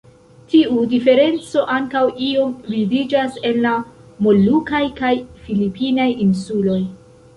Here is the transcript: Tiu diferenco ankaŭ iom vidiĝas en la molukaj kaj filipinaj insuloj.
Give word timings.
Tiu 0.51 0.85
diferenco 0.93 1.65
ankaŭ 1.73 2.01
iom 2.29 2.55
vidiĝas 2.75 3.37
en 3.51 3.59
la 3.67 3.75
molukaj 4.29 4.83
kaj 5.01 5.13
filipinaj 5.47 6.09
insuloj. 6.27 6.81